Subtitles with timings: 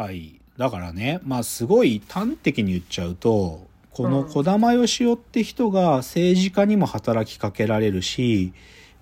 [0.00, 0.40] はい。
[0.56, 8.54] だからね、まあすごい端的に言っちゃうと、この児玉義雄って人が政治家にも働きかけられるし、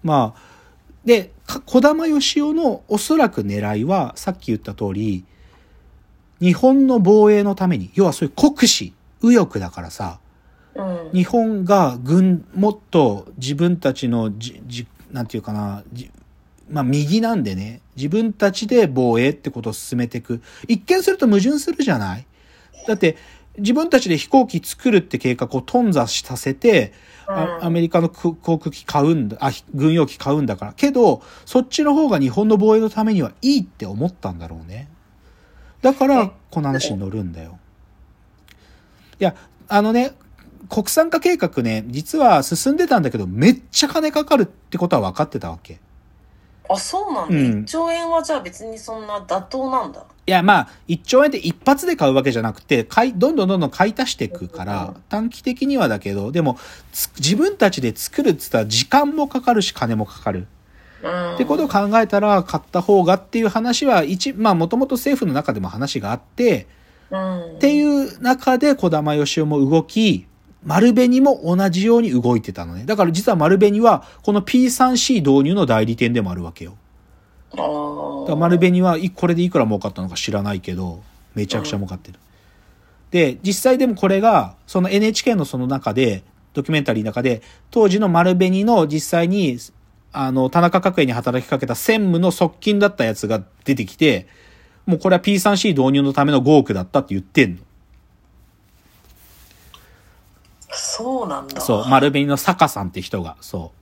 [0.03, 0.41] まあ、
[1.05, 5.25] で、か児玉義雄のおそらく狙いは、さっき言った通り、
[6.41, 8.93] 日本の防衛のために、要はそういう国士、
[9.23, 10.19] 右翼だからさ、
[10.75, 11.11] うん。
[11.13, 16.11] 日本が軍、もっと自分たちのじ、じ、なんていうかな、じ
[16.71, 20.43] まあ右なんでね、自分たちで防衛ってことを進めていく。
[20.67, 22.27] 一見すると矛盾するじゃない？
[22.87, 23.17] だって、
[23.59, 26.93] 自分たちで飛行機作るって計画を頓挫させて、
[27.27, 30.73] アメリカの空航空機買うんだ、あ、軍用機買うんだから。
[30.75, 34.89] けど、そっちの方が日本の防衛のためにはいいって思ったんだろうね。
[35.83, 37.59] だから、この話に乗るんだよ。
[39.21, 39.35] いや、
[39.67, 40.13] あのね、
[40.69, 45.81] 国産化計画ね、実は進んでたんだけど、めっちゃ金かかるってことは分かってたわけ。
[46.69, 47.37] あ、そうなんだ。
[47.37, 50.05] うん1兆円はじゃあ別にそんな妥当なんだ。
[50.27, 56.59] いや、まあ、1兆円で一発で買うわけじゃなくて、買い、どんどんどんどん買い足していくから、短期的にはだけど、でも、
[56.93, 60.47] つ自分たちで作るって言ったら時間もかかるし、金もかかる。
[61.03, 61.35] うん。
[61.37, 66.67] ってことを考えたら、買った方がっていう話は、一、まあ、もともと政府の中でも話があって、
[67.11, 67.57] うん。
[67.57, 70.27] っていう中で児玉義雄も動き、
[70.65, 72.85] 丸紅も同じように動いてたのね。
[72.85, 76.77] だから実は丸紅は、この P3C 導入の代理店でもあるわけよ。
[77.53, 81.03] あだ丸紅はいこれでいくら儲かったのか知らないけど、
[81.35, 82.19] めちゃくちゃ儲かってる。
[83.11, 89.59] で、実際でもこれが、その NHK のその中で、ドキュメンタリーの中で、当時の丸紅の実際に、
[90.13, 94.27] あの、田中角栄に働きかけた専務の側近だったやつが出てきて、
[94.87, 97.63] もうこれは P3C 導入のための5億だったって言ってんの。
[100.99, 101.61] そうなんだ。
[101.61, 103.79] そう、丸紅の坂さんって人が、そう。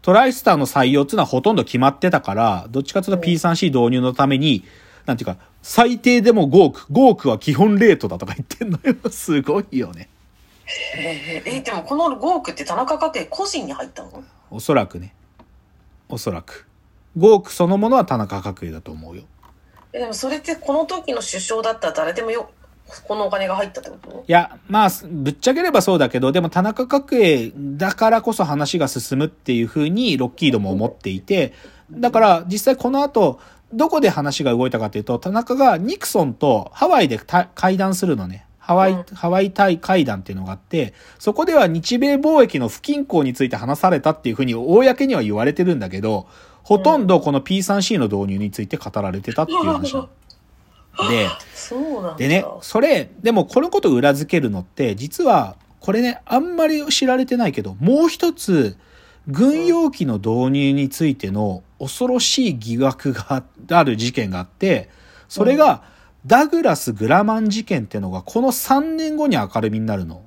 [0.00, 4.64] トライスターの採用っていうのはほとんど決まってたから、どっちかというと P3C 導入のために、
[5.04, 8.96] なんていうか、最低でも5億、5億は基本レートだとか言ってんのよ。
[9.12, 10.08] すごいよね。
[10.96, 14.24] えーえ、でもこの5億って田中角栄個人に入ったの？
[14.50, 15.14] おそらくね。
[16.08, 16.66] おそらく。
[17.18, 19.24] 5億そのものは田中角栄だと思うよ。
[19.92, 22.50] えでもそれってこの時の首相だったら誰でもよ、
[23.06, 24.24] このお金が入ったってこと？
[24.26, 31.52] いや、まあ、ぶっちゃければそうだけど、でも田中角栄だからこそ話が進むっていうふうにロッキードも思っていて、
[31.90, 33.40] だから実際この後、
[33.72, 38.46] どこで話が動いたかというと、田中がニクソンとハワイでた会談するのね。
[38.58, 39.04] ハワイ、うん。
[39.14, 46.26] ハワイ対会談っていうのがあって、そこでは日米貿易の不均衡について話されたっていうふうに公には言われてるんだけど、
[46.62, 50.08] ほとんどこの P3C の導入について語られてたっていう話うなん
[52.02, 52.14] だ。
[52.16, 58.76] でね、それ、でもこのことを裏付けるのって、実は、これね、あんまり知られてないけど、もう一つ、
[59.26, 64.90] 軍用機の導入についての恐ろしい疑惑がある事件があって、
[65.28, 65.82] それが、
[66.26, 70.24] ダグラス・グラマン事件っていうのが、この3年後に明るみになるの。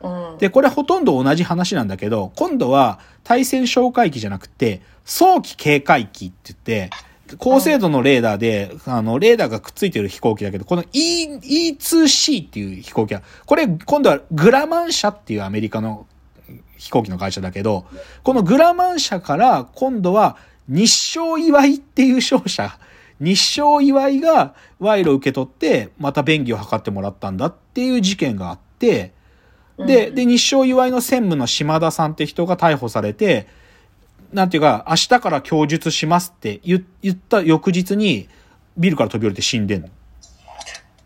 [0.00, 0.38] うん。
[0.38, 6.90] で、これほとんど同じ話なんだけど、今度は対戦哨戒機じゃなくて、早期警戒機って言って、
[7.38, 11.26] 高精度のレーダーで、あの、レーダーがくっついてる飛行機だけど、この E、
[11.74, 16.06] E2C っていう飛行機は、これ今度はグラマン社っていうアメリカの
[16.78, 17.86] 飛行機の会社だけど、
[18.22, 20.36] このグラマン社から今度は
[20.68, 22.78] 日照祝いっていう商社、
[23.20, 29.12] 日照祝いが賄賂を受け取って、また便宜を図ってもらったんだっていう事件があって、
[29.78, 33.46] で、で、日照祝いの専務の島田さんって人が逮捕されて、
[34.32, 38.28] なんていうか、明日から供述しますって言言った翌日に、
[38.76, 39.88] ビルから飛び降りて死んでんの。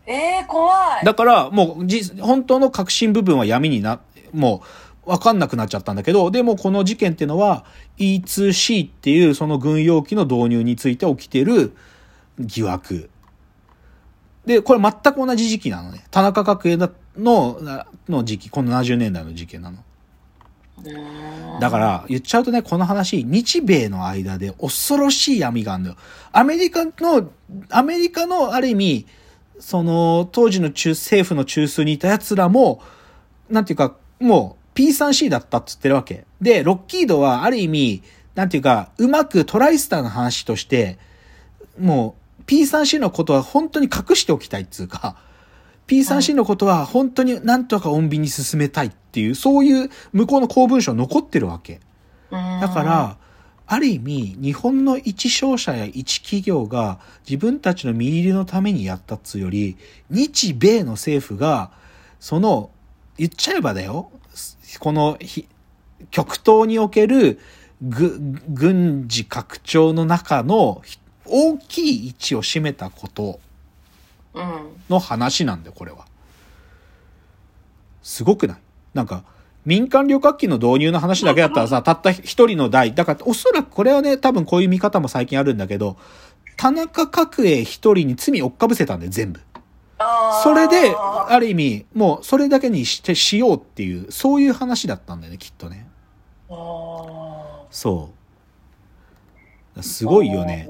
[0.05, 1.05] えー、怖い。
[1.05, 3.99] だから、もう、じ、本当の核心部分は闇にな、
[4.33, 4.63] も
[5.05, 7.65] う、わかんなくなっちゃったんだけど、でもこの事件っていうのは、
[7.97, 11.73] E2C っていうその軍用機の導入について起きてる
[12.39, 13.09] 疑惑。
[14.45, 16.05] で、これ全く同じ時期なのね。
[16.11, 19.79] 田中角栄だの、なの時期、この70年代の事件なの。
[21.59, 25.95] だから、言っちゃうとね、この話、日米の間で恐ろしい闇があるのよ。
[26.31, 27.31] アメリカの、
[27.69, 29.07] アメリカのある意味、
[29.59, 32.81] その、当時の中、政府の中枢にいた奴らも、
[33.49, 36.25] なんていうか、もう P3C だったって言ってるわけ。
[36.41, 38.03] で、ロッキードはある意味、
[38.35, 40.99] なんていうか、うまくトライスターの話として、
[41.79, 45.17] もう P3C のことは本当に隠しておきたいっつうか、
[45.87, 51.79] P3C のことは本当になんとか穏便に進めたいっていう、そういう向こうの公文書残ってるわけ。
[52.29, 53.17] だから、
[53.69, 56.99] ある意味、日本の一商社や一企業が
[57.29, 59.77] 自分たちの身入りのためにやったっつうより、
[60.09, 61.71] 日米の政府が、
[62.19, 62.69] その、
[63.17, 64.11] 言っちゃえばだよ、
[64.79, 65.47] このひ
[66.11, 67.39] 極東における
[67.81, 68.19] ぐ
[68.49, 73.39] 軍事拡張の中のひ大きい位置を占めたことうん。
[74.89, 76.05] の話なんだよ、これは。
[78.01, 78.57] すごくない？
[78.93, 79.23] なんか、
[79.65, 82.95] 民間旅客機の導入の話だけだったらさ、たった一人の代。
[82.95, 85.97] だから、おそらくこれはね、多分こういう見方も最近あるんだけど、
[86.55, 89.41] 田中角栄一人に罪を追っかぶせたんだよ、全部。
[90.43, 95.87] それで、ある意味、もうそれだけにしてしようっていう、そういう話だったんだよね、きっとね。
[97.69, 98.11] そ
[99.75, 99.83] う。
[99.83, 100.69] すごいよね。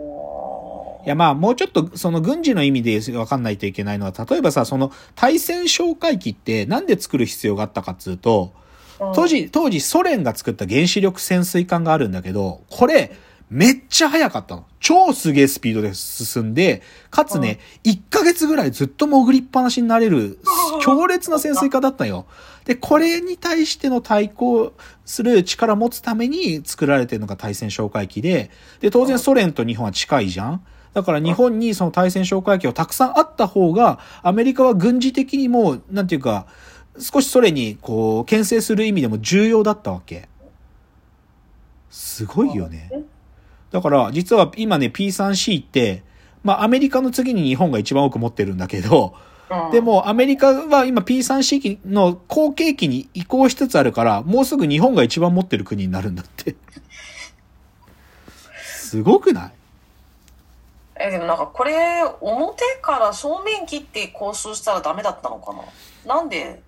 [1.08, 8.52] いやまあもうちょっとその軍事の意味で分かんないといけないのは、例えばさ、その対戦哨戒機ってなんで作る必要があったかっつうと、
[9.16, 13.16] 当時、当時ソ連が作った原子力潜水艦があるんだけど、これ、
[13.50, 14.66] めっちゃ速かったの。
[14.82, 20.40] 超すげえスピードで進んで、かつね、1ヶ月ぐらいずっと潜りっぱなしになれる、
[20.84, 22.26] 強烈な潜水艦だったよ。
[22.66, 24.74] で、これに対しての対抗
[25.06, 28.52] する力を持つために作られてるのが対戦哨戒機で、
[28.82, 30.62] で、当然ソ連と日本は近いじゃん
[30.94, 36.48] だから日本にその対戦哨戒機をたくさんあった方が、アメリカは軍事的にも、なんていうか、
[37.00, 40.28] 少しソ連にこう、牽制する意味でも重要だったわけ。
[41.90, 42.92] すごいよね。
[43.72, 46.04] だから、実は今ね、P3C って、
[46.44, 49.14] まあアメリカの次に日本が一番多く持ってるんだけど、
[49.50, 56.56] うんで、もアメリカは今 P3C 機の後継機に移行しつつあるから、もうすぐ日本が一番持ってる国になるんだって。
[58.66, 59.52] すごくない？
[61.00, 65.54] え、でもなんかこれ、表から正面切って交渉したらダメだったのか
[66.06, 66.16] な？
[66.16, 66.62] なんで、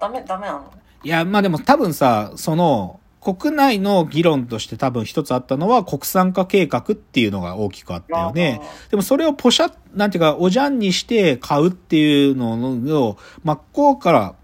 [0.00, 0.72] ダメ、ダメなの？
[1.02, 8.60] いや、まあでも多分さ、その、国内の議論として多分一つあったのは国産化計画っていうのが大きくあったよね。
[8.90, 12.54] でもそれをポシャなんていうか、おじゃんにして買うっていうの
[13.00, 14.34] を真っ向から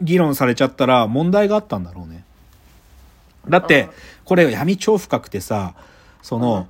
[0.00, 2.24] 議論されちゃったら問題があったんだろうね。
[3.48, 3.90] だってうん、
[4.26, 5.74] これ闇超深くてさ、
[6.22, 6.68] その、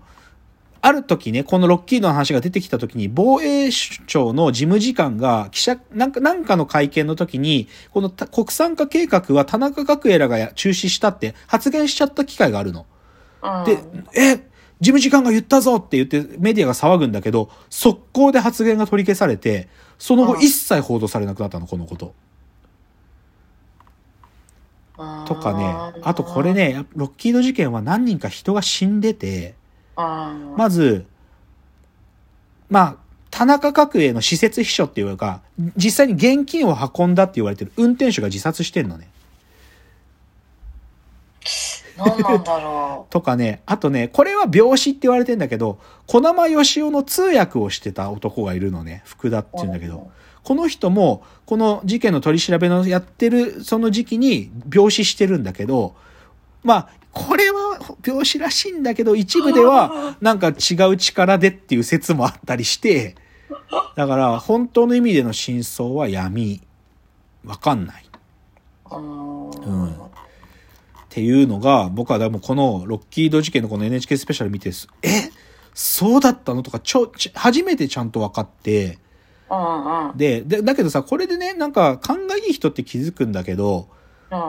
[0.86, 12.84] ある時ね、このロッキードの話が出てきた時に、防衛省の事務次官が記者、なんか、なんかの会見の時に、このた国産化計画は田中角栄らが中止したって発言しちゃった機会があるの。
[13.42, 13.64] うん。
[13.64, 13.78] で、
[14.14, 14.44] え、事
[14.90, 22.14] 務次官が言ったぞって言ってメディアが騒ぐんだけど、速攻で発言が取り消されて、その後うん一切報道されなくなったの、このこと。
[24.98, 29.54] うんとかね、あとこれ、ね、ロッキード事件は何人か人が死んでて、うん。
[29.96, 31.06] まず、
[32.68, 32.96] まあ、
[33.30, 35.40] 田中角栄の施設秘書っていうか、
[35.76, 39.08] 実際に現金を運んだって言われてる運転手が自殺してんのね。
[41.96, 49.56] 何なんだろ とかね、あとね、これは病死って言われてんだけど、小玉義雄の通訳をしてた男がいるのね、福田ってう。
[49.58, 50.10] 言うんだけど、
[50.42, 55.94] この人も、この事件の取り調べのやってるその時期に病死してるんだけど、
[56.62, 63.14] まあ、これは病死らしいんだけど、一部では なんか違う力でっていう説もあったりして、
[63.96, 66.60] だから本当の意味での真相は闇。
[67.44, 68.04] わかんない。
[68.90, 69.50] うん。
[69.50, 69.52] う
[69.86, 69.94] ん
[71.14, 74.72] っていうのが、僕はでもこのロッキード事件のこの NHK スペシャル見て、
[75.02, 75.30] え？
[75.72, 76.64] そうだったの？
[76.64, 78.98] とか、ちょ、ち初めてちゃんと分かって。
[80.16, 83.84] で、で、だけどさ、これでね、なんか勘がいい人って気づくんだけど、うん。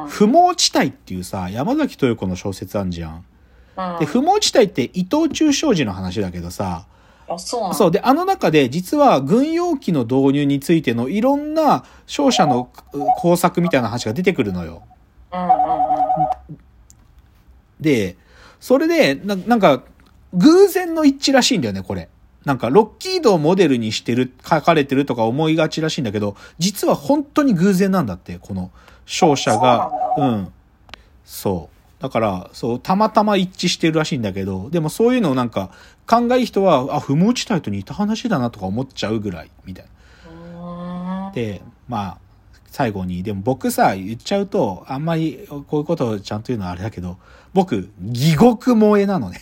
[0.07, 3.15] 不毛地帯っていうさ、山崎豊子の小説あんじゃん。
[3.15, 6.85] うんで、不毛地帯って伊藤忠商事の話だけどさ、
[7.27, 7.91] あ、そうそう。
[7.91, 14.83] で、あの中で実は軍用機の導入についてのいろんな商社のう工作みたいな話が出てくるのよ。
[17.79, 18.17] で、
[18.59, 19.83] それで、ななんか、
[20.33, 22.09] 偶然の一致らしいんだよね、これ。
[22.45, 28.71] なんか、ロッキードをモデルにしてる、書かれてるとか思いがちらしいんだけど、実は本当に偶然なんだって、この
[29.05, 29.91] 商社が。
[30.15, 30.53] そうなんうん。
[31.23, 31.75] そう。
[32.01, 35.71] だから、そう、たまたま一致してるらしいんだけど、でもそういうのをなんか、
[36.07, 39.91] 考えいい人は、あ、不毛地帯と似た話だなとか思っちゃうぐらい、みたいな。
[41.27, 42.17] うんで、まあ、
[42.67, 47.17] 最後に、でも僕さ、言っちゃうと、あんまりこういうことをちゃんと言うのはあれだけど、
[47.53, 49.39] 僕、義獄萌えなのね。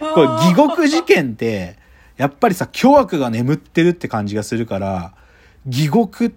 [0.00, 1.78] これ、義獄事件って、
[2.16, 5.14] やっぱりさ、凶悪が眠ってるって感じがするから、
[5.66, 6.36] 義獄好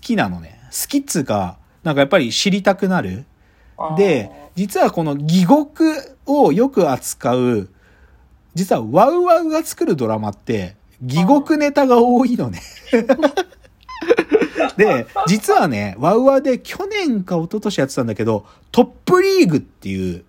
[0.00, 0.60] きなのね。
[0.70, 3.24] 好きっつうか、なんかやっぱり知りたくなる。
[3.96, 7.68] で、実はこの義獄をよく扱う、
[8.54, 12.60] 実はワウワウが作るドラマって、義獄ネタが多いのね。
[14.76, 20.24] で、実はね、ワウワウで去年か一昨年やってたんだけど、トップリーグっていう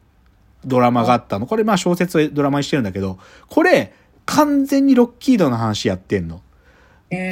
[0.66, 1.46] ドラマがあったの。
[1.46, 3.20] これまあ小説をドラマにしてるんだけど、
[3.50, 3.94] これ
[4.26, 6.42] 完全にロッキードの話やってんの。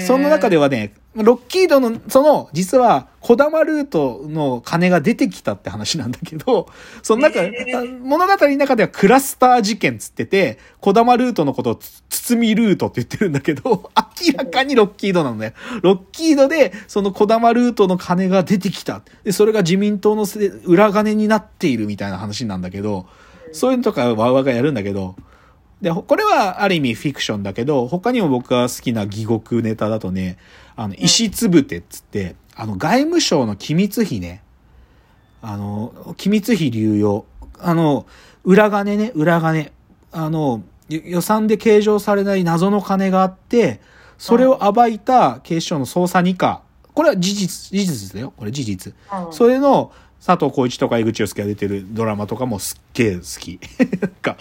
[0.05, 6.69] その中ではね、ロッキードの、その、実は、小玉ルートの金が出てきたって話なんだけど、
[7.03, 13.91] その中、えー物語の中ではクラスター事件つってて、小玉ルートのことをつ包みルートって言ってるんだけど、
[14.23, 15.53] 明らかにロッキードなのね。
[15.81, 19.01] ロッキードで、その小玉ルートの金が出てきた。
[19.25, 23.05] で、それが自民党のせ裏金になっているみたいな話なんだけど、
[23.51, 25.15] そういうのとかワウワウがやるんだけど、
[25.81, 30.37] で、これはある意味フィクションだけど、他にも僕が好きな戯国ネタだとね、
[30.75, 34.43] あの、石つぶてっつって、あの、外務省の機密費ね、
[35.41, 37.25] あの、機密費流用、
[37.59, 38.05] あの、
[38.43, 39.71] 裏金ね、裏金、
[40.11, 43.81] あの、よ予算で計上されない謎の金があって、
[44.17, 46.61] それを暴いた警視庁の捜査二課。
[46.93, 48.33] これは事実、事実だよ。
[48.37, 48.93] これ事実。
[49.11, 49.91] うんそれの
[50.23, 53.59] 佐藤浩市とか江口洋介が出てるドラマとかもすっげえ好き。
[53.99, 54.37] なんか、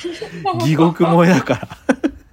[0.61, 1.69] 義国萌えだから。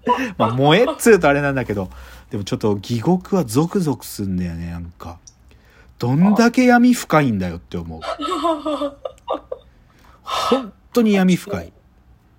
[0.38, 1.89] まあ、萌えっつうとあれなんだけど、
[2.30, 5.20] でもちょっと義国はゾクゾクすんだよね、なんか。
[5.98, 8.01] どんだけ闇深いんだよって思う。
[10.22, 11.74] 本当に闇深い。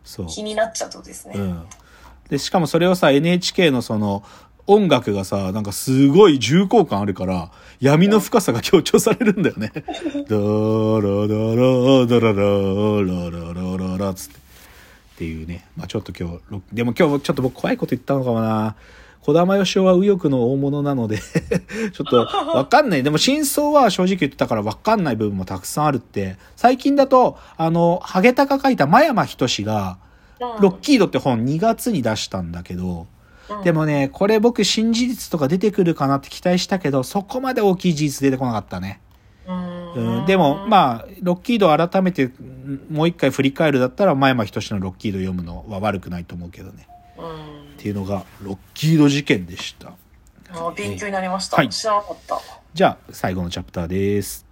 [0.04, 0.26] そう。
[0.26, 1.34] 気になっちゃうとですね。
[1.36, 1.66] うん。
[2.28, 4.22] で、しかもそれをさ、NHK のその、
[4.68, 9.72] 音楽がさ、なんかすごい重厚感あるから、闇の深さが強調されるんだよね。
[9.74, 14.38] ダラダラダララララララつって。
[14.38, 15.66] っていうね。
[15.76, 18.76] まあちょっと今日、でも今日ちょっと僕怖いこと言ったのかもな。
[19.22, 23.02] 小玉よしおは右翼の大物なので、ちょっとわかんない。
[23.02, 26.36] でも真相は正直言ってたからわかんない部分もたくさんあるって。
[26.54, 29.98] 最近だと、あの、ハゲタカ書いた真山仁が、
[30.60, 33.08] ロッキードって本2月に出したんだけど、
[33.64, 39.00] でもね、これ僕新事実とか出てくるかなって期待したけど、そこまで大きい事実出てこなかったね。
[39.46, 46.86] うんうん、でも、まあ、ロッキードを改めてんもう一回振り返るだったら、前山仁のロッキード読むのは悪くないと思うけどね。
[47.16, 49.92] うんっていうのが、ロッキード事件でした。
[50.50, 51.56] あ勉強になりました。
[51.56, 52.40] はい知らなかった。
[52.74, 54.47] じゃあ、最後のチャプターです。